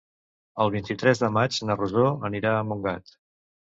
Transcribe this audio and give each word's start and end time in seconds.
El 0.63 0.71
vint-i-tres 0.75 1.21
de 1.23 1.29
maig 1.37 1.59
na 1.71 1.77
Rosó 1.81 2.07
anirà 2.31 2.59
a 2.59 2.65
Montgat. 2.71 3.15